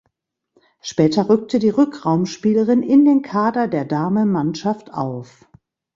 Später 0.81 1.29
rückte 1.29 1.59
die 1.59 1.69
Rückraumspielerin 1.69 2.81
in 2.81 3.05
den 3.05 3.21
Kader 3.21 3.67
der 3.67 3.85
Damenmannschaft 3.85 4.91
auf. 4.91 5.45